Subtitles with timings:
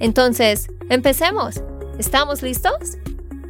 [0.00, 1.62] Entonces, empecemos.
[1.98, 2.98] ¿Estamos listos?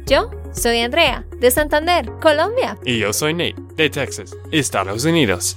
[0.05, 2.77] Yo soy Andrea, de Santander, Colombia.
[2.85, 5.55] Y yo soy Nate, de Texas, Estados Unidos.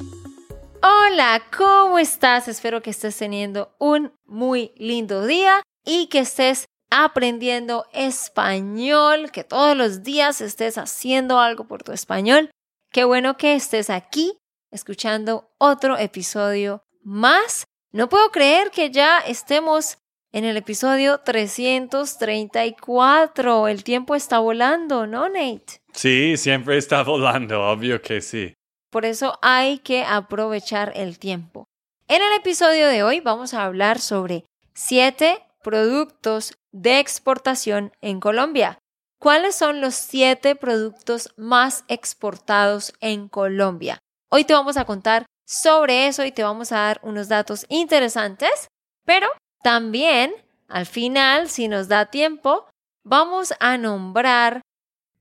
[0.82, 2.48] Hola, ¿cómo estás?
[2.48, 9.76] Espero que estés teniendo un muy lindo día y que estés aprendiendo español, que todos
[9.76, 12.50] los días estés haciendo algo por tu español.
[12.90, 14.38] Qué bueno que estés aquí
[14.70, 17.64] escuchando otro episodio más.
[17.92, 19.98] No puedo creer que ya estemos
[20.32, 23.68] en el episodio 334.
[23.68, 25.82] El tiempo está volando, ¿no, Nate?
[25.92, 28.54] Sí, siempre está volando, obvio que sí.
[28.90, 31.66] Por eso hay que aprovechar el tiempo.
[32.08, 38.78] En el episodio de hoy vamos a hablar sobre siete productos de exportación en Colombia.
[39.18, 43.98] ¿Cuáles son los siete productos más exportados en Colombia?
[44.30, 48.68] Hoy te vamos a contar sobre eso y te vamos a dar unos datos interesantes,
[49.04, 49.28] pero
[49.68, 50.32] también
[50.68, 52.64] al final, si nos da tiempo,
[53.04, 54.62] vamos a nombrar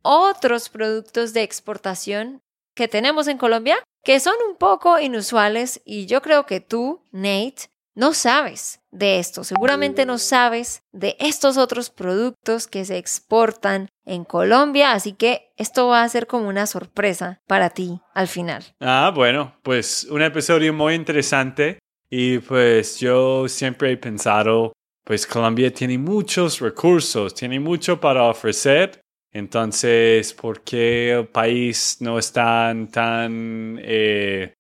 [0.04, 2.39] otros productos de exportación
[2.73, 7.67] que tenemos en Colombia que son un poco inusuales y yo creo que tú, Nate,
[7.94, 14.23] no sabes de esto, seguramente no sabes de estos otros productos que se exportan en
[14.23, 18.64] Colombia, así que esto va a ser como una sorpresa para ti al final.
[18.80, 25.73] Ah, bueno, pues un episodio muy interesante y pues yo siempre he pensado, pues Colombia
[25.73, 29.02] tiene muchos recursos, tiene mucho para ofrecer,
[29.32, 33.80] entonces, ¿por qué el país no está tan...
[33.82, 34.54] Eh,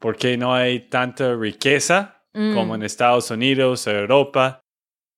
[0.00, 2.84] ¿Por qué no hay tanta riqueza como en mm.
[2.84, 4.60] Estados Unidos, Europa.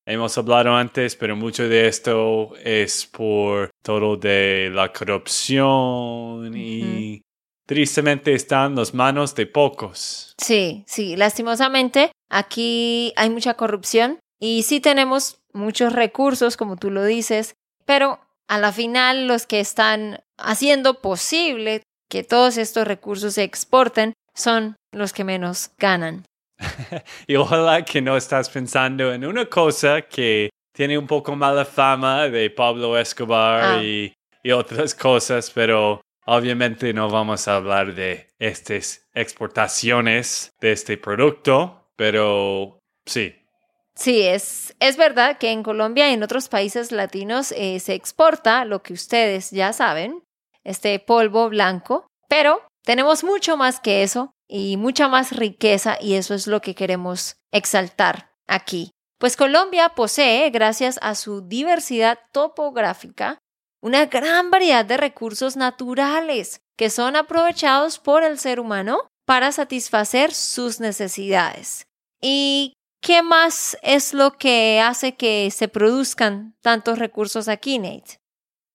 [0.07, 7.21] Hemos hablado antes, pero mucho de esto es por todo de la corrupción y
[7.71, 10.35] tristemente está en las manos de pocos.
[10.39, 17.05] Sí, sí, lastimosamente aquí hay mucha corrupción y sí tenemos muchos recursos, como tú lo
[17.05, 17.55] dices,
[17.87, 24.15] pero a la final los que están haciendo posible que todos estos recursos se exporten
[24.35, 26.25] son los que menos ganan.
[27.29, 32.29] y ojalá que no estás pensando en una cosa que tiene un poco mala fama
[32.29, 33.81] de Pablo Escobar ah.
[33.81, 40.97] y, y, otras cosas, pero obviamente no vamos a hablar de estas exportaciones de este
[40.97, 43.35] producto, pero sí.
[43.97, 48.65] Sí, es, es verdad que en Colombia y en otros países latinos eh, se exporta
[48.65, 50.23] lo que ustedes ya saben,
[50.63, 56.35] este polvo blanco, pero tenemos mucho más que eso y mucha más riqueza y eso
[56.35, 58.93] es lo que queremos exaltar aquí.
[59.19, 63.39] Pues Colombia posee, gracias a su diversidad topográfica,
[63.83, 70.33] una gran variedad de recursos naturales que son aprovechados por el ser humano para satisfacer
[70.33, 71.87] sus necesidades.
[72.21, 78.21] ¿Y qué más es lo que hace que se produzcan tantos recursos aquí, Nate?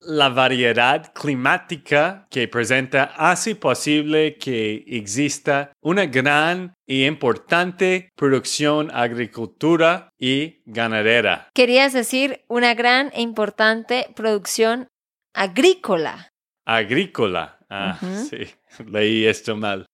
[0.08, 10.10] la variedad climática que presenta hace posible que exista una gran y importante producción agricultura
[10.20, 11.50] y ganadera.
[11.54, 14.88] Querías decir una gran e importante producción
[15.35, 16.29] agrícola.
[16.66, 17.59] Agrícola.
[17.69, 18.47] Ah, sí,
[18.85, 19.85] leí esto mal.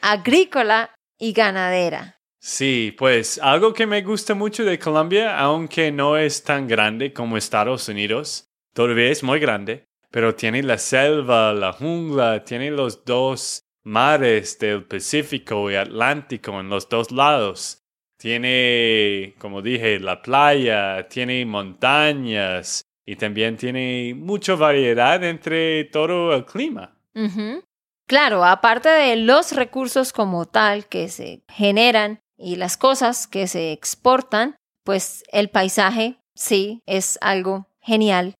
[0.00, 2.18] Agrícola y ganadera.
[2.40, 7.36] Sí, pues algo que me gusta mucho de Colombia, aunque no es tan grande como
[7.36, 13.62] Estados Unidos, Todavía es muy grande, pero tiene la selva, la jungla, tiene los dos
[13.84, 17.84] mares del Pacífico y Atlántico en los dos lados.
[18.18, 26.44] Tiene, como dije, la playa, tiene montañas y también tiene mucha variedad entre todo el
[26.44, 26.96] clima.
[28.06, 33.72] Claro, aparte de los recursos como tal que se generan y las cosas que se
[33.72, 38.34] exportan, pues el paisaje sí es algo genial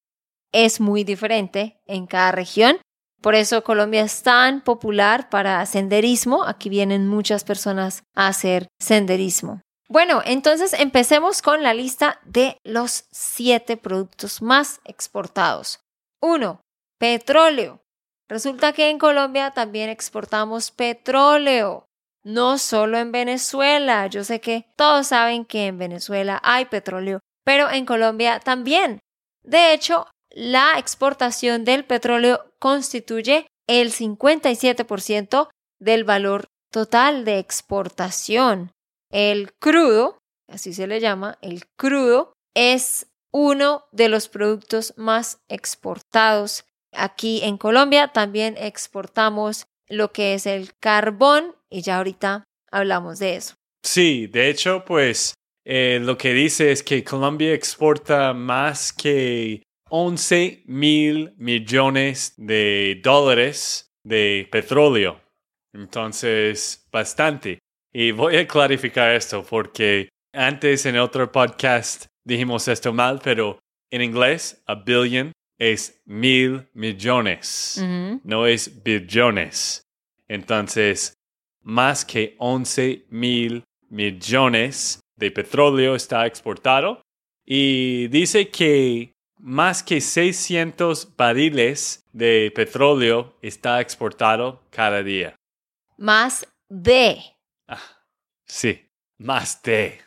[0.55, 2.79] es muy diferente en cada región.
[3.21, 6.45] Por eso Colombia es tan popular para senderismo.
[6.45, 9.61] Aquí vienen muchas personas a hacer senderismo.
[9.95, 15.85] Bueno, entonces empecemos con la lista de los siete productos más exportados.
[16.21, 16.61] Uno,
[16.99, 17.81] Petróleo.
[18.29, 21.87] Resulta que en Colombia también exportamos petróleo.
[22.25, 24.09] No solo en Venezuela.
[24.09, 28.99] Yo sé que todos saben que en Venezuela hay petróleo, pero en Colombia también.
[29.45, 38.73] De hecho, la exportación del petróleo constituye el 57% del valor total de exportación.
[39.15, 40.19] El crudo,
[40.49, 46.65] así se le llama, el crudo, es uno de los productos más exportados.
[46.93, 53.37] Aquí en Colombia también exportamos lo que es el carbón y ya ahorita hablamos de
[53.37, 53.55] eso.
[53.85, 55.35] Sí, de hecho, pues
[55.65, 63.93] eh, lo que dice es que Colombia exporta más que 11 mil millones de dólares
[64.03, 65.21] de petróleo.
[65.73, 67.61] Entonces, bastante.
[67.97, 74.03] Y voy a clarificar esto porque antes en otro podcast dijimos esto mal, pero en
[74.03, 75.31] inglés, a billion
[75.61, 77.81] es mil millones,
[78.25, 79.83] no es billones.
[80.27, 81.15] Entonces,
[81.63, 87.01] más que 11 mil millones de petróleo está exportado
[87.47, 95.37] y dice que más que 600 barriles de petróleo está exportado cada día.
[95.97, 97.34] Más de.
[98.47, 100.01] Sí, más de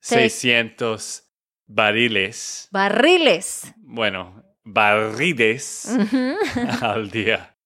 [0.00, 1.30] 600
[1.66, 2.68] barriles.
[2.70, 3.72] Barriles.
[3.78, 5.88] Bueno, barriles
[6.82, 7.56] al día.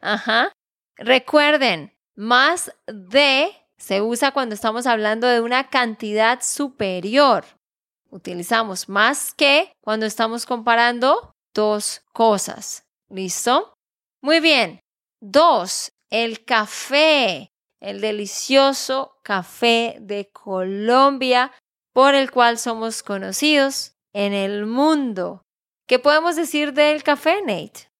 [0.00, 0.52] Ajá.
[0.96, 7.44] Recuerden, más de se usa cuando estamos hablando de una cantidad superior.
[8.10, 12.84] Utilizamos más que cuando estamos comparando dos cosas.
[13.08, 13.74] ¿Listo?
[14.22, 14.80] Muy bien.
[15.20, 17.51] Dos, el café,
[17.82, 21.52] el delicioso café de Colombia
[21.92, 25.42] por el cual somos conocidos en el mundo.
[25.86, 27.90] ¿Qué podemos decir del café, Nate?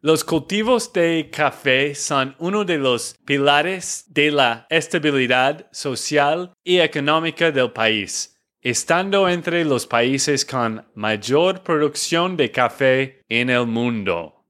[0.00, 7.50] Los cultivos de café son uno de los pilares de la estabilidad social y económica
[7.50, 14.44] del país, estando entre los países con mayor producción de café en el mundo.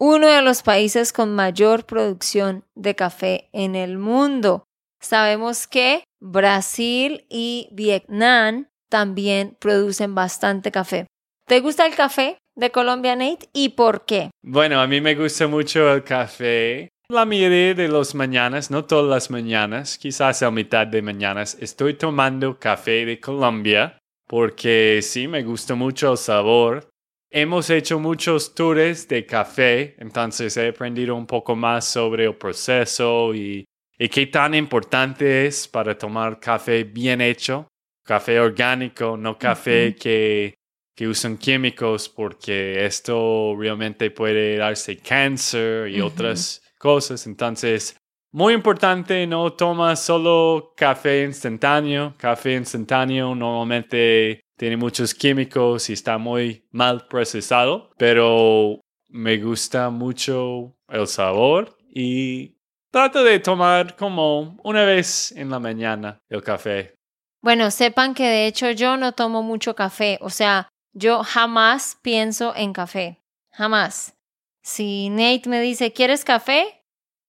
[0.00, 4.62] Uno de los países con mayor producción de café en el mundo.
[5.00, 11.06] Sabemos que Brasil y Vietnam también producen bastante café.
[11.48, 13.48] ¿Te gusta el café de Colombia, Nate?
[13.52, 14.30] ¿Y por qué?
[14.44, 16.90] Bueno, a mí me gusta mucho el café.
[17.10, 21.94] La mayoría de las mañanas, no todas las mañanas, quizás a mitad de mañanas, estoy
[21.94, 23.98] tomando café de Colombia
[24.28, 26.88] porque sí, me gusta mucho el sabor.
[27.30, 33.34] Hemos hecho muchos tours de café, entonces he aprendido un poco más sobre el proceso
[33.34, 33.64] y
[33.98, 37.66] y qué tan importante es para tomar café bien hecho,
[38.04, 40.54] café orgánico, no café que,
[40.94, 47.26] que usan químicos, porque esto realmente puede darse cáncer y otras cosas.
[47.26, 47.96] Entonces,
[48.30, 52.14] muy importante, no toma solo café instantáneo.
[52.16, 60.74] Café instantáneo normalmente tiene muchos químicos y está muy mal procesado, pero me gusta mucho
[60.88, 62.58] el sabor y
[62.90, 66.94] Trato de tomar como una vez en la mañana el café.
[67.42, 72.56] Bueno, sepan que de hecho yo no tomo mucho café, o sea, yo jamás pienso
[72.56, 73.20] en café,
[73.52, 74.14] jamás.
[74.62, 76.82] Si Nate me dice, ¿quieres café?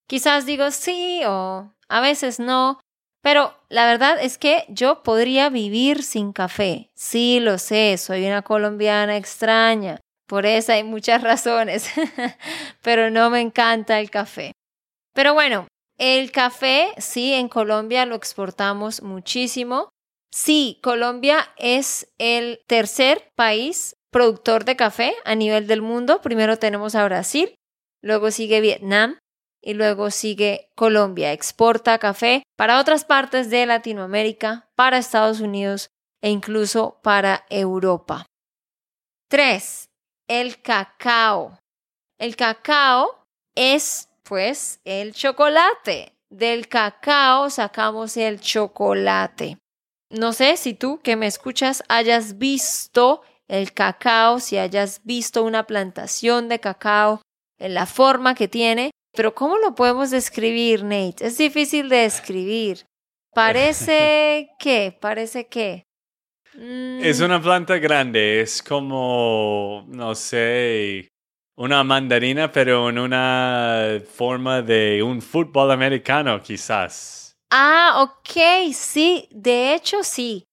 [0.07, 2.79] Quizás digo sí o a veces no,
[3.21, 6.89] pero la verdad es que yo podría vivir sin café.
[6.95, 11.89] Sí, lo sé, soy una colombiana extraña, por eso hay muchas razones,
[12.83, 14.51] pero no me encanta el café.
[15.13, 19.89] Pero bueno, el café, sí, en Colombia lo exportamos muchísimo.
[20.31, 26.21] Sí, Colombia es el tercer país productor de café a nivel del mundo.
[26.21, 27.55] Primero tenemos a Brasil,
[28.03, 29.17] luego sigue Vietnam
[29.61, 31.33] y luego sigue Colombia.
[31.33, 35.89] Exporta café para otras partes de Latinoamérica, para Estados Unidos
[36.21, 38.25] e incluso para Europa.
[39.29, 39.89] 3.
[40.27, 41.59] El cacao.
[42.17, 43.23] El cacao
[43.55, 46.13] es pues el chocolate.
[46.29, 49.57] Del cacao sacamos el chocolate.
[50.11, 55.65] No sé si tú que me escuchas hayas visto el cacao, si hayas visto una
[55.65, 57.21] plantación de cacao,
[57.59, 61.27] en la forma que tiene, pero ¿cómo lo podemos describir, Nate?
[61.27, 62.85] Es difícil de describir.
[63.33, 65.83] Parece que, parece que.
[66.53, 67.23] Es mm.
[67.23, 71.07] una planta grande, es como, no sé,
[71.55, 77.33] una mandarina, pero en una forma de un fútbol americano, quizás.
[77.51, 80.45] Ah, ok, sí, de hecho sí.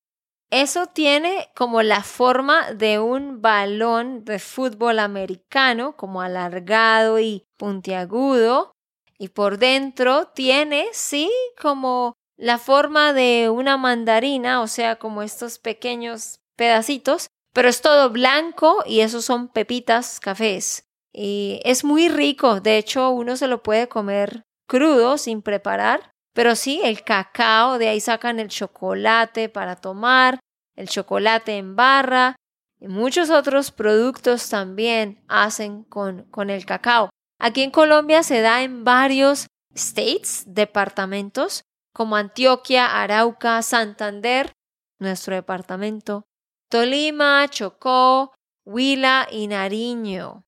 [0.51, 8.73] Eso tiene como la forma de un balón de fútbol americano, como alargado y puntiagudo.
[9.19, 15.59] Y por dentro tiene, sí, como la forma de una mandarina, o sea, como estos
[15.59, 20.85] pequeños pedacitos, pero es todo blanco y esos son pepitas cafés.
[21.13, 26.55] Y es muy rico, de hecho uno se lo puede comer crudo sin preparar, pero
[26.55, 30.39] sí, el cacao, de ahí sacan el chocolate para tomar,
[30.77, 32.37] el chocolate en barra
[32.79, 37.09] y muchos otros productos también hacen con, con el cacao.
[37.41, 41.63] Aquí en Colombia se da en varios states, departamentos,
[41.95, 44.53] como Antioquia, Arauca, Santander,
[44.99, 46.25] nuestro departamento,
[46.69, 48.35] Tolima, Chocó,
[48.67, 50.46] Huila y Nariño.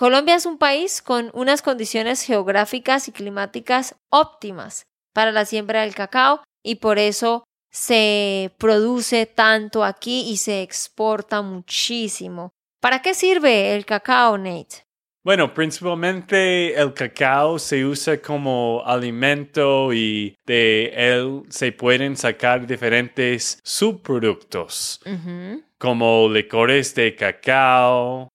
[0.00, 5.94] Colombia es un país con unas condiciones geográficas y climáticas óptimas para la siembra del
[5.94, 12.48] cacao y por eso se produce tanto aquí y se exporta muchísimo.
[12.80, 14.86] ¿Para qué sirve el cacao, Nate?
[15.22, 23.60] Bueno, principalmente el cacao se usa como alimento y de él se pueden sacar diferentes
[23.62, 25.02] subproductos,
[25.76, 28.30] como licores de cacao,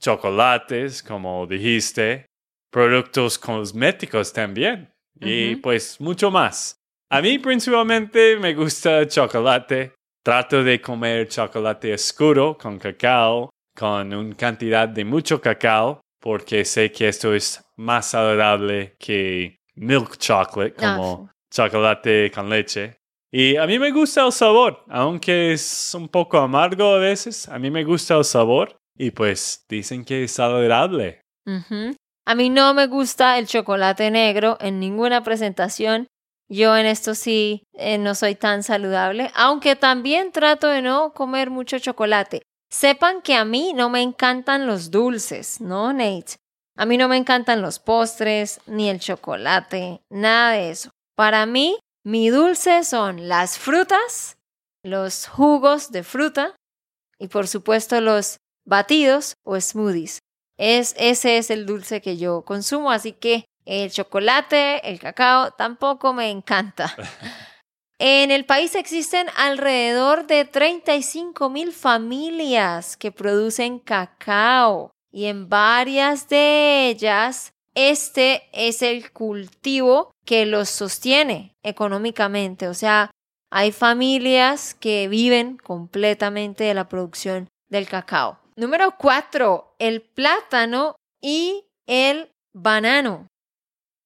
[0.00, 2.26] chocolates, como dijiste,
[2.70, 4.90] productos cosméticos también
[5.20, 6.76] y pues mucho más.
[7.10, 9.92] A mí principalmente me gusta chocolate.
[10.22, 16.92] Trato de comer chocolate oscuro con cacao, con una cantidad de mucho cacao, porque sé
[16.92, 22.96] que esto es más saludable que milk chocolate, ah, como chocolate con leche.
[23.32, 27.58] Y a mí me gusta el sabor, aunque es un poco amargo a veces, a
[27.58, 31.22] mí me gusta el sabor y pues dicen que es saludable.
[32.26, 36.06] A mí no me gusta el chocolate negro en ninguna presentación.
[36.50, 41.48] Yo en esto sí eh, no soy tan saludable, aunque también trato de no comer
[41.48, 42.42] mucho chocolate.
[42.70, 46.36] Sepan que a mí no me encantan los dulces, ¿no, Nate?
[46.76, 50.90] A mí no me encantan los postres, ni el chocolate, nada de eso.
[51.16, 54.36] Para mí, mi dulce son las frutas,
[54.84, 56.54] los jugos de fruta
[57.18, 58.40] y por supuesto los
[58.70, 60.20] batidos o smoothies.
[60.56, 66.14] Es, ese es el dulce que yo consumo, así que el chocolate, el cacao tampoco
[66.14, 66.94] me encanta.
[68.02, 76.26] En el país existen alrededor de 35 mil familias que producen cacao y en varias
[76.30, 82.68] de ellas este es el cultivo que los sostiene económicamente.
[82.68, 83.10] O sea,
[83.50, 88.38] hay familias que viven completamente de la producción del cacao.
[88.60, 93.26] Número cuatro, el plátano y el banano.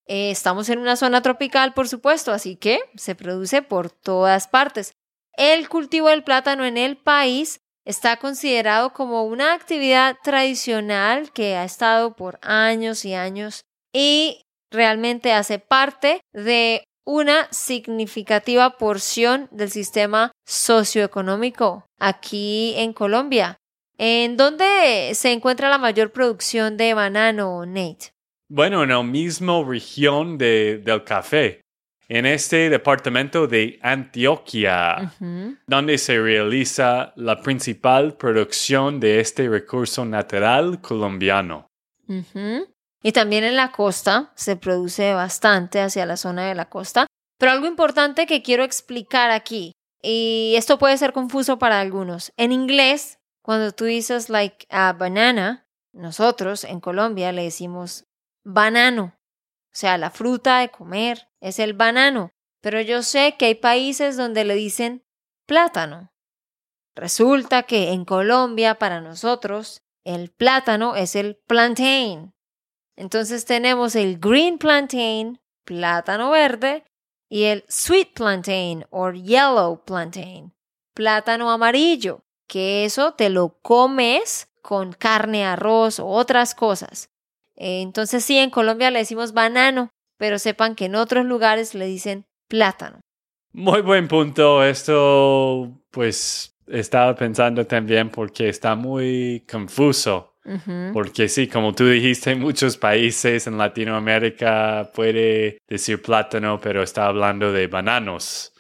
[0.07, 4.93] Eh, estamos en una zona tropical, por supuesto, así que se produce por todas partes.
[5.37, 11.65] El cultivo del plátano en el país está considerado como una actividad tradicional que ha
[11.65, 20.31] estado por años y años y realmente hace parte de una significativa porción del sistema
[20.47, 23.59] socioeconómico aquí en Colombia.
[23.99, 28.13] ¿En dónde se encuentra la mayor producción de banano, Nate?
[28.49, 31.61] Bueno, en la misma región de, del café,
[32.09, 35.13] en este departamento de Antioquia,
[35.67, 41.67] donde se realiza la principal producción de este recurso natural colombiano.
[43.03, 47.07] Y también en la costa se produce bastante hacia la zona de la costa.
[47.39, 49.73] Pero algo importante que quiero explicar aquí,
[50.03, 55.69] y esto puede ser confuso para algunos, en inglés cuando tú dices like a banana,
[55.93, 58.07] nosotros en Colombia le decimos
[58.43, 59.19] banano.
[59.67, 62.33] O sea, la fruta de comer es el banano.
[62.63, 65.05] Pero yo sé que hay países donde le dicen
[65.45, 66.11] plátano.
[66.97, 72.33] Resulta que en Colombia, para nosotros, el plátano es el plantain.
[72.97, 76.83] Entonces tenemos el green plantain, plátano verde,
[77.29, 80.55] y el sweet plantain o yellow plantain,
[80.95, 82.25] plátano amarillo
[82.55, 87.11] que eso te lo comes con carne, arroz o otras cosas.
[87.57, 92.27] Entonces sí, en Colombia le decimos banano, pero sepan que en otros lugares le dicen
[92.47, 93.01] plátano.
[93.53, 94.63] Muy buen punto.
[94.63, 100.37] Esto, pues, estaba pensando también porque está muy confuso.
[100.93, 107.07] Porque sí, como tú dijiste, en muchos países en Latinoamérica puede decir plátano, pero está
[107.07, 108.53] hablando de bananos.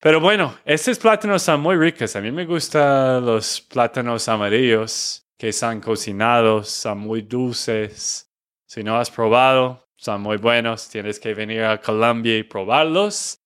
[0.00, 2.14] Pero bueno, estos plátanos son muy ricos.
[2.16, 8.30] A mí me gustan los plátanos amarillos que son cocinados, son muy dulces.
[8.66, 10.88] Si no has probado, son muy buenos.
[10.88, 13.40] Tienes que venir a Colombia y probarlos.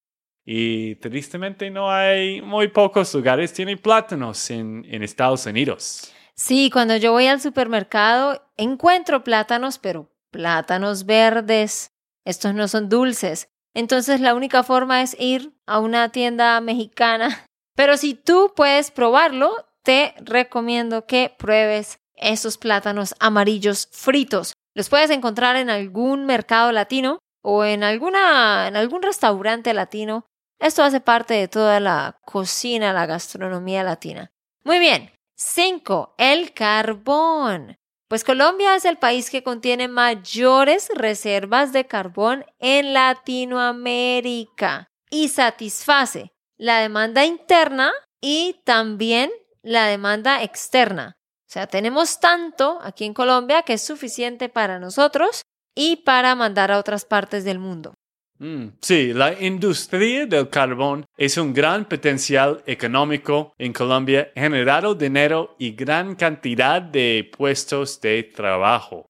[0.45, 6.13] Y tristemente no hay muy pocos lugares tienen plátanos en, en Estados Unidos.
[6.35, 11.93] Sí, cuando yo voy al supermercado encuentro plátanos, pero plátanos verdes.
[12.25, 13.49] Estos no son dulces.
[13.75, 17.45] Entonces la única forma es ir a una tienda mexicana
[17.81, 24.53] Pero si tú puedes probarlo, te recomiendo que pruebes esos plátanos amarillos fritos.
[24.75, 30.27] Los puedes encontrar en algún mercado latino o en, alguna, en algún restaurante latino.
[30.59, 34.31] Esto hace parte de toda la cocina, la gastronomía latina.
[34.63, 35.11] Muy bien.
[35.37, 36.17] 5.
[36.19, 37.79] El carbón.
[38.11, 46.33] Pues Colombia es el país que contiene mayores reservas de carbón en Latinoamérica y satisface
[46.59, 49.31] la demanda interna y también
[49.63, 51.13] la demanda externa.
[51.49, 55.43] O sea, tenemos tanto aquí en Colombia que es suficiente para nosotros
[55.77, 57.95] y para mandar a otras partes del mundo.
[58.41, 65.55] Mm, sí, la industria del carbón es un gran potencial económico en Colombia, generado dinero
[65.59, 69.05] y gran cantidad de puestos de trabajo.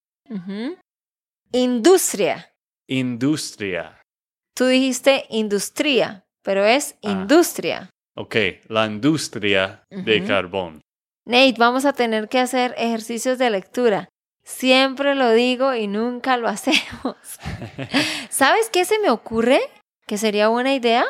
[1.53, 2.53] Industria.
[2.89, 4.03] Industria.
[4.57, 7.13] Tú dijiste industria, pero es ah.
[7.13, 7.91] industria.
[8.17, 8.37] Ok,
[8.69, 10.81] la industria de carbón.
[11.25, 14.09] Nate, vamos a tener que hacer ejercicios de lectura.
[14.50, 17.16] Siempre lo digo y nunca lo hacemos.
[18.30, 19.61] ¿Sabes qué se me ocurre?
[20.07, 21.07] ¿Que sería buena idea?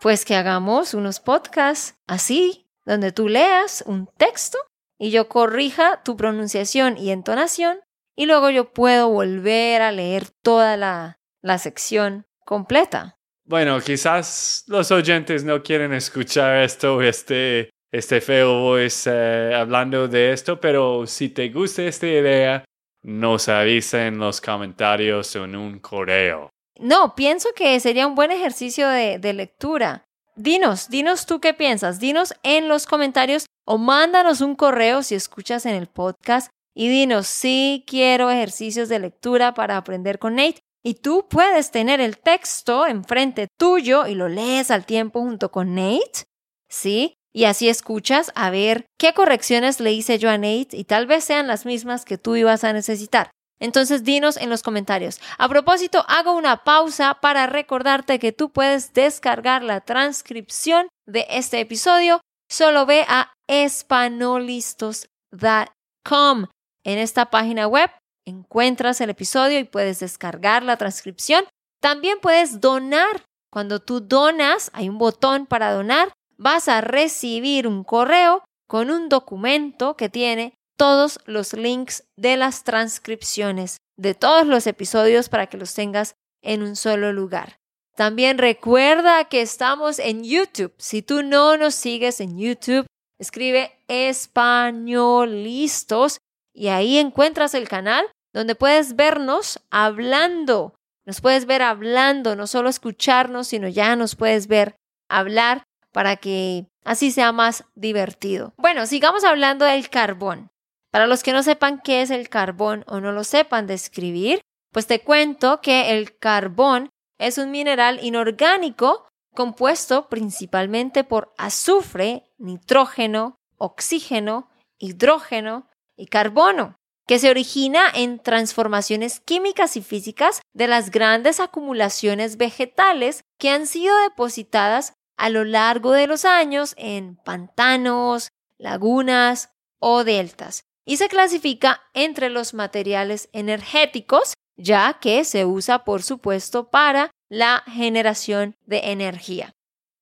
[0.00, 4.58] Pues que hagamos unos podcasts así, donde tú leas un texto
[4.98, 7.80] y yo corrija tu pronunciación y entonación
[8.14, 13.18] y luego yo puedo volver a leer toda la, la sección completa.
[13.44, 20.32] Bueno, quizás los oyentes no quieren escuchar esto, este este feo voice eh, hablando de
[20.32, 22.64] esto, pero si te gusta esta idea,
[23.06, 26.50] nos avisa en los comentarios en un correo.
[26.78, 30.04] No, pienso que sería un buen ejercicio de, de lectura.
[30.34, 35.66] Dinos, dinos tú qué piensas, dinos en los comentarios o mándanos un correo si escuchas
[35.66, 40.60] en el podcast y dinos, sí quiero ejercicios de lectura para aprender con Nate.
[40.84, 45.74] Y tú puedes tener el texto enfrente tuyo y lo lees al tiempo junto con
[45.74, 46.24] Nate,
[46.68, 47.14] ¿sí?
[47.36, 51.22] Y así escuchas a ver qué correcciones le hice yo a Nate y tal vez
[51.22, 53.28] sean las mismas que tú ibas a necesitar.
[53.60, 55.20] Entonces dinos en los comentarios.
[55.36, 61.60] A propósito, hago una pausa para recordarte que tú puedes descargar la transcripción de este
[61.60, 62.22] episodio.
[62.48, 66.46] Solo ve a espanolistos.com.
[66.84, 67.90] En esta página web
[68.24, 71.44] encuentras el episodio y puedes descargar la transcripción.
[71.82, 73.26] También puedes donar.
[73.52, 79.08] Cuando tú donas, hay un botón para donar vas a recibir un correo con un
[79.08, 85.56] documento que tiene todos los links de las transcripciones de todos los episodios para que
[85.56, 87.58] los tengas en un solo lugar.
[87.96, 90.72] También recuerda que estamos en YouTube.
[90.76, 92.86] Si tú no nos sigues en YouTube,
[93.18, 96.18] escribe Españolistos
[96.54, 100.74] y ahí encuentras el canal donde puedes vernos hablando.
[101.06, 104.76] Nos puedes ver hablando, no solo escucharnos, sino ya nos puedes ver
[105.08, 105.62] hablar
[105.96, 108.52] para que así sea más divertido.
[108.58, 110.50] Bueno, sigamos hablando del carbón.
[110.90, 114.86] Para los que no sepan qué es el carbón o no lo sepan describir, pues
[114.86, 124.50] te cuento que el carbón es un mineral inorgánico compuesto principalmente por azufre, nitrógeno, oxígeno,
[124.78, 132.36] hidrógeno y carbono, que se origina en transformaciones químicas y físicas de las grandes acumulaciones
[132.36, 140.04] vegetales que han sido depositadas a lo largo de los años en pantanos, lagunas o
[140.04, 147.10] deltas y se clasifica entre los materiales energéticos, ya que se usa, por supuesto, para
[147.28, 149.52] la generación de energía.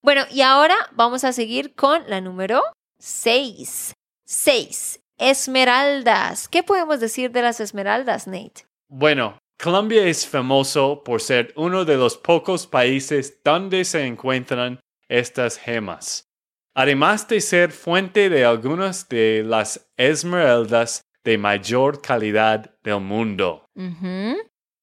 [0.03, 2.62] Bueno, y ahora vamos a seguir con la número
[2.98, 3.94] 6.
[4.27, 5.00] 6.
[5.18, 6.48] Esmeraldas.
[6.48, 8.66] ¿Qué podemos decir de las esmeraldas, Nate?
[8.88, 14.81] Bueno, Colombia es famoso por ser uno de los pocos países donde se encuentran
[15.18, 16.29] estas gemas,
[16.74, 23.66] además de ser fuente de algunas de las esmeraldas de mayor calidad del mundo.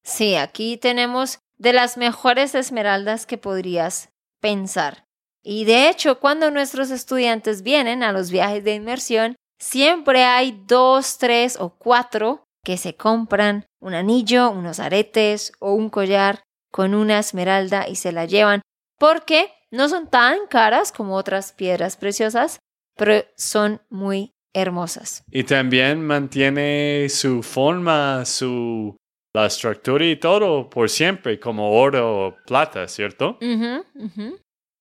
[0.02, 4.08] Sí, aquí tenemos de las mejores esmeraldas que podrías
[4.40, 5.04] pensar.
[5.44, 11.18] Y de hecho, cuando nuestros estudiantes vienen a los viajes de inmersión, siempre hay dos,
[11.18, 17.18] tres o cuatro que se compran un anillo, unos aretes o un collar con una
[17.18, 18.62] esmeralda y se la llevan
[18.98, 22.60] porque no son tan caras como otras piedras preciosas,
[22.96, 25.24] pero son muy hermosas.
[25.30, 28.96] Y también mantiene su forma, su
[29.34, 33.38] la estructura y todo por siempre, como oro o plata, ¿cierto?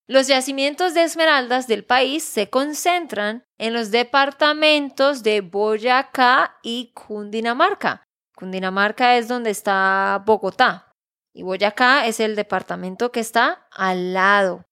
[0.07, 8.03] Los yacimientos de esmeraldas del país se concentran en los departamentos de Boyacá y Cundinamarca.
[8.35, 10.91] Cundinamarca es donde está Bogotá
[11.33, 14.65] y Boyacá es el departamento que está al lado.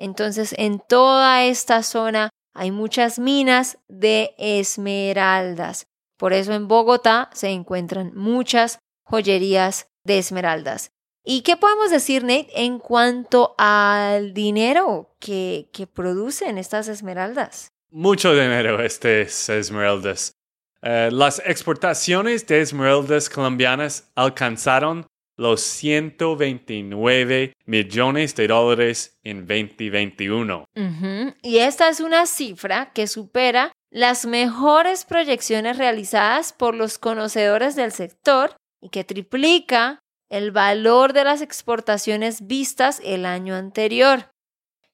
[0.00, 5.86] Entonces, en toda esta zona hay muchas minas de esmeraldas.
[6.16, 10.90] Por eso en Bogotá se encuentran muchas joyerías de esmeraldas.
[11.22, 17.68] ¿Y qué podemos decir, Nate, en cuanto al dinero que, producen estas esmeraldas?
[17.90, 20.32] Mucho dinero estas esmeraldas.
[20.80, 25.06] Eh, las exportaciones de esmeraldas colombianas alcanzaron
[25.40, 30.66] los 129 millones de dólares en 2021.
[31.42, 37.90] Y esta es una cifra que supera las mejores proyecciones realizadas por los conocedores del
[37.90, 44.30] sector y que triplica el valor de las exportaciones vistas el año anterior.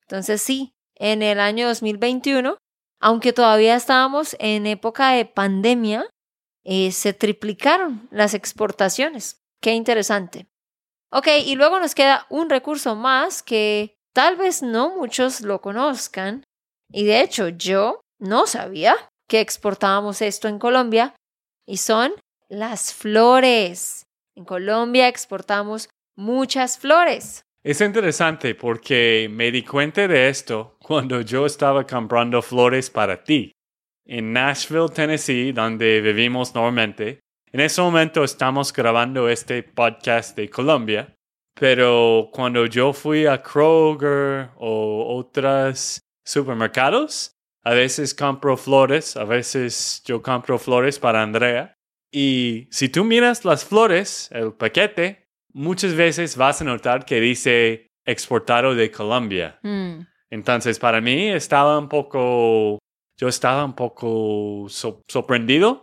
[0.03, 2.57] Entonces sí, en el año 2021,
[3.01, 6.07] aunque todavía estábamos en época de pandemia,
[6.63, 9.41] eh, se triplicaron las exportaciones.
[9.61, 10.47] Qué interesante.
[11.11, 16.45] Ok, y luego nos queda un recurso más que tal vez no muchos lo conozcan.
[16.92, 18.97] Y de hecho yo no sabía
[19.29, 21.14] que exportábamos esto en Colombia.
[21.66, 22.12] Y son
[22.49, 24.05] las flores.
[24.37, 27.42] En Colombia exportamos muchas flores.
[27.64, 33.51] Es interesante porque me di cuenta de esto cuando yo estaba comprando flores para ti.
[34.05, 37.19] En Nashville, Tennessee, donde vivimos normalmente,
[37.57, 41.16] en ese momento estamos grabando este podcast de Colombia,
[41.59, 47.31] pero cuando yo fui a Kroger o otros supermercados,
[47.64, 51.73] a veces compro flores, a veces yo compro flores para Andrea,
[52.12, 57.87] y si tú miras las flores, el paquete, muchas veces vas a notar que dice
[58.05, 59.59] exportado de Colombia.
[59.62, 60.01] Mm.
[60.29, 62.81] Entonces, para mí estaba un poco,
[63.19, 65.83] yo estaba un poco sorprendido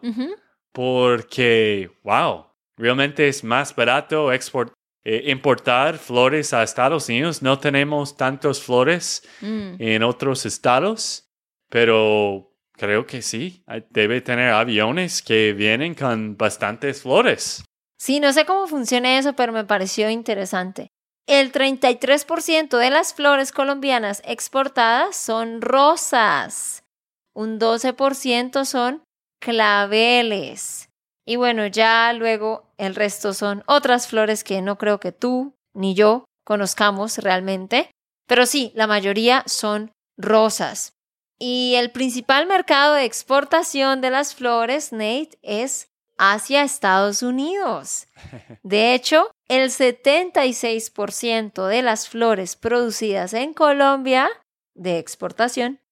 [0.73, 4.73] porque, wow, realmente es más barato export
[5.05, 7.41] eh, importar flores a Estados Unidos.
[7.41, 9.75] No tenemos tantas flores Mm.
[9.79, 11.25] en otros estados,
[11.69, 13.63] pero Creo que sí.
[13.91, 17.63] Debe tener aviones que vienen con bastantes flores.
[17.99, 20.87] Sí, no sé cómo funciona eso, pero me pareció interesante.
[21.27, 26.83] El 33% de las flores colombianas exportadas son rosas.
[27.35, 29.03] Un 12% son
[29.43, 30.89] claveles.
[31.25, 35.95] Y bueno, ya luego el resto son otras flores que no creo que tú ni
[35.95, 37.91] yo conozcamos realmente.
[38.27, 40.93] Pero sí, la mayoría son rosas.
[41.39, 48.07] Y el principal mercado de exportación de las flores, Nate, es hacia Estados Unidos.
[48.63, 54.29] De hecho, el 76% de las flores producidas en Colombia
[54.73, 55.82] de exportación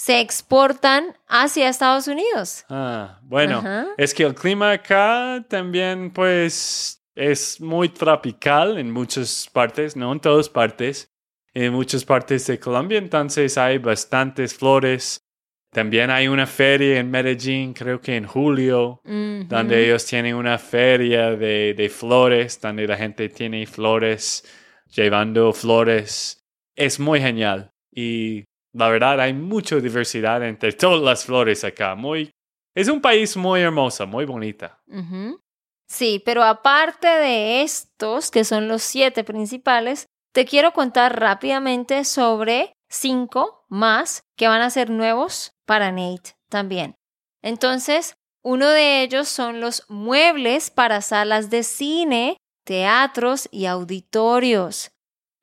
[0.00, 2.64] se exportan hacia Estados Unidos.
[2.70, 3.86] Ah, bueno, Ajá.
[3.98, 10.20] es que el clima acá también pues es muy tropical en muchas partes, no en
[10.20, 11.12] todas partes,
[11.52, 15.22] en muchas partes de Colombia, entonces hay bastantes flores.
[15.70, 21.36] También hay una feria en Medellín, creo que en julio, donde ellos tienen una feria
[21.36, 24.44] de, de flores, donde la gente tiene flores,
[24.92, 26.42] llevando flores.
[26.74, 27.70] Es muy genial.
[27.92, 31.94] Y la verdad hay mucha diversidad entre todas las flores acá.
[31.94, 32.30] Muy,
[32.74, 34.80] es un país muy hermoso, muy bonita.
[35.88, 42.72] Sí, pero aparte de estos, que son los siete principales, te quiero contar rápidamente sobre
[42.88, 46.94] cinco más que van a ser nuevos para Nate también.
[47.42, 54.92] Entonces, uno de ellos son los muebles para salas de cine, teatros y auditorios.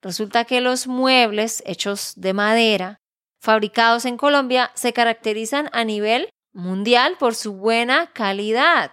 [0.02, 3.00] Resulta que los muebles hechos de madera,
[3.40, 8.92] fabricados en Colombia, se caracterizan a nivel mundial por su buena calidad.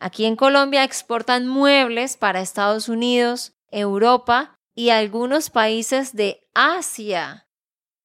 [0.00, 7.46] Aquí en Colombia exportan muebles para Estados Unidos, Europa y algunos países de Asia.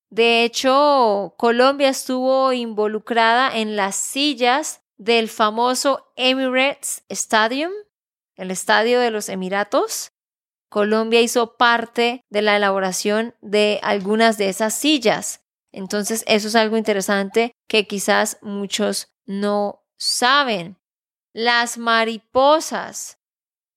[0.10, 7.72] De hecho, Colombia estuvo involucrada en las sillas del famoso Emirates Stadium,
[8.36, 10.12] el estadio de los Emiratos.
[10.70, 15.47] Colombia hizo parte de la elaboración de algunas de esas sillas.
[15.78, 20.76] Entonces, eso es algo interesante que quizás muchos no saben.
[21.34, 23.20] Las mariposas.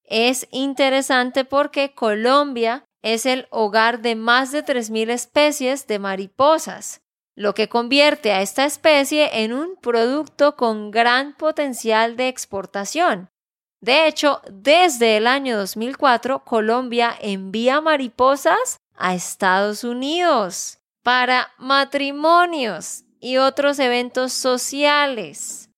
[0.05, 7.03] Es interesante porque Colombia es el hogar de más de 3.000 especies de mariposas,
[7.37, 13.29] lo que convierte a esta especie en un producto con gran potencial de exportación.
[13.83, 20.80] De hecho, desde el año 2004, Colombia envía mariposas a Estados Unidos
[21.11, 25.69] para matrimonios y otros eventos sociales.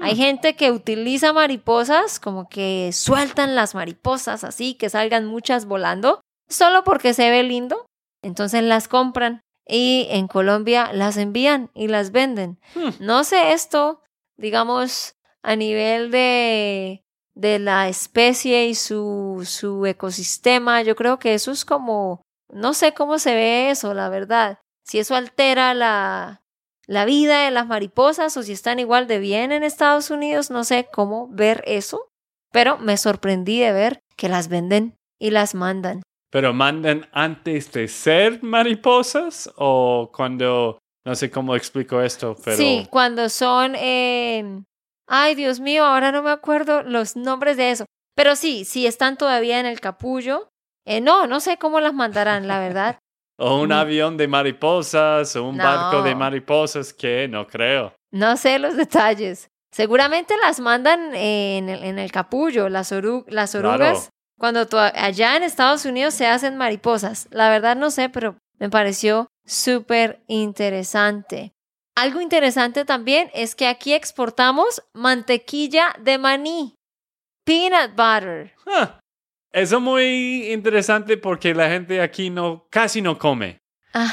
[0.00, 6.22] Hay gente que utiliza mariposas, como que sueltan las mariposas así, que salgan muchas volando,
[6.48, 7.86] solo porque se ve lindo.
[8.20, 12.58] Entonces las compran y en Colombia las envían y las venden.
[12.74, 12.90] Hmm.
[12.98, 14.02] No sé esto,
[14.36, 17.04] digamos, a nivel de,
[17.36, 20.82] de la especie y su, su ecosistema.
[20.82, 24.58] Yo creo que eso es como, no sé cómo se ve eso, la verdad.
[24.84, 26.42] Si eso altera la,
[26.86, 30.64] la vida de las mariposas o si están igual de bien en Estados Unidos, no
[30.64, 32.08] sé cómo ver eso,
[32.52, 36.02] pero me sorprendí de ver que las venden y las mandan.
[36.30, 42.56] ¿Pero mandan antes de ser mariposas o cuando, no sé cómo explico esto, pero...
[42.56, 44.62] Sí, cuando son, eh,
[45.06, 49.16] ay Dios mío, ahora no me acuerdo los nombres de eso, pero sí, sí están
[49.16, 50.48] todavía en el capullo.
[50.86, 52.98] Eh, no, no sé cómo las mandarán, la verdad.
[53.36, 57.92] O un avión de mariposas o un barco de mariposas que no creo.
[58.12, 59.50] No sé los detalles.
[59.72, 63.70] Seguramente las mandan en el, en el capullo, las, oru- las Claro.
[63.70, 67.26] orugas, cuando allá en Estados Unidos se hacen mariposas.
[67.32, 71.50] La verdad no sé, pero me pareció súper interesante.
[71.96, 76.74] Algo interesante también es que aquí exportamos mantequilla de maní,
[77.44, 78.52] peanut butter.
[79.54, 83.60] Eso es muy interesante porque la gente aquí no, casi no come.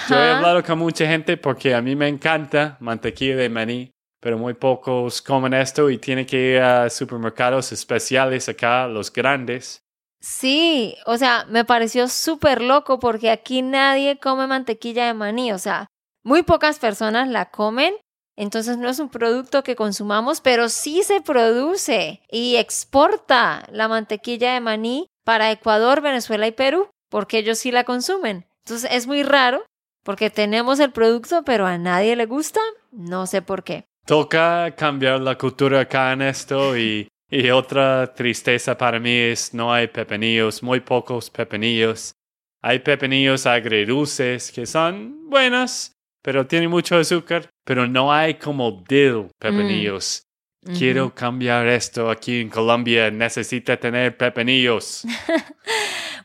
[0.07, 4.37] Yo he hablado con mucha gente porque a mí me encanta mantequilla de maní, pero
[4.37, 9.81] muy pocos comen esto y tienen que ir a supermercados especiales acá, los grandes.
[10.19, 15.57] Sí, o sea, me pareció súper loco porque aquí nadie come mantequilla de maní, o
[15.57, 15.87] sea,
[16.23, 17.95] muy pocas personas la comen,
[18.37, 24.53] entonces no es un producto que consumamos, pero sí se produce y exporta la mantequilla
[24.53, 28.45] de maní para Ecuador, Venezuela y Perú, porque ellos sí la consumen.
[28.65, 29.63] Entonces es muy raro
[30.03, 33.85] porque tenemos el producto, pero a nadie le gusta, no sé por qué.
[34.05, 39.71] Toca cambiar la cultura acá en esto y, y otra tristeza para mí es no
[39.71, 42.13] hay pepinillos, muy pocos pepinillos.
[42.63, 49.29] Hay pepinillos agridulces que son buenas, pero tienen mucho azúcar, pero no hay como dill
[49.39, 50.23] pepinillos.
[50.77, 55.03] Quiero cambiar esto aquí en Colombia, necesita tener pepinillos.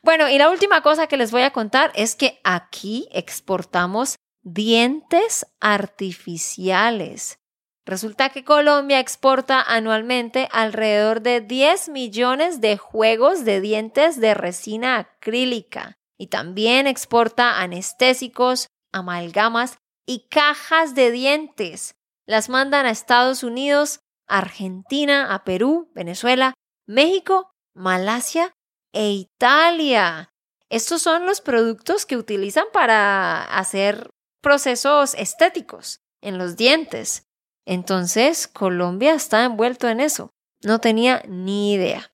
[0.06, 5.44] Bueno, y la última cosa que les voy a contar es que aquí exportamos dientes
[5.58, 7.40] artificiales.
[7.84, 14.98] Resulta que Colombia exporta anualmente alrededor de 10 millones de juegos de dientes de resina
[14.98, 21.96] acrílica y también exporta anestésicos, amalgamas y cajas de dientes.
[22.26, 26.54] Las mandan a Estados Unidos, Argentina, a Perú, Venezuela,
[26.86, 28.52] México, Malasia
[28.92, 30.30] e Italia.
[30.68, 34.10] Estos son los productos que utilizan para hacer
[34.42, 37.24] procesos estéticos en los dientes.
[37.66, 40.30] Entonces, Colombia está envuelto en eso.
[40.62, 42.10] No tenía ni idea.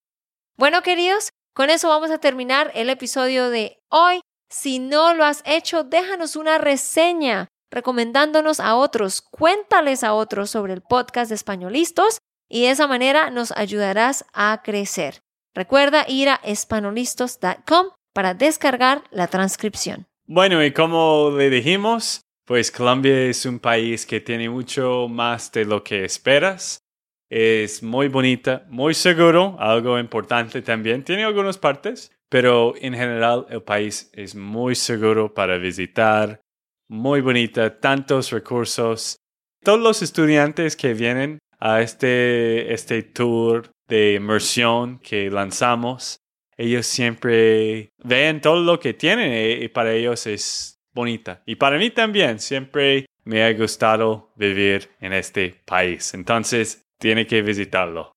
[0.56, 4.20] Bueno, queridos, con eso vamos a terminar el episodio de hoy.
[4.50, 9.22] Si no lo has hecho, déjanos una reseña recomendándonos a otros.
[9.22, 14.60] Cuéntales a otros sobre el podcast de Españolistos y de esa manera nos ayudarás a
[14.62, 15.22] crecer.
[15.54, 20.06] Recuerda ir a espanolistos.com para descargar la transcripción.
[20.26, 25.64] Bueno, y como le dijimos, pues Colombia es un país que tiene mucho más de
[25.64, 26.80] lo que esperas.
[27.30, 31.02] Es muy bonita, muy seguro, algo importante también.
[31.02, 36.40] Tiene algunas partes, pero en general el país es muy seguro para visitar,
[36.92, 39.16] muy bonita, tantos recursos.
[39.64, 46.18] Todos los estudiantes que vienen a este, este tour de inmersión que lanzamos,
[46.56, 51.42] ellos siempre ven todo lo que tienen y, y para ellos es bonita.
[51.46, 56.12] Y para mí también, siempre me ha gustado vivir en este país.
[56.12, 58.12] Entonces, tiene que visitarlo.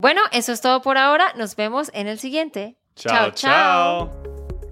[0.00, 1.32] Bueno, eso es todo por ahora.
[1.36, 2.76] Nos vemos en el siguiente.
[2.94, 4.35] Chao, chao.